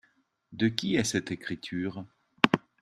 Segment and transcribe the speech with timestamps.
[0.51, 2.03] De qui est cette écriture?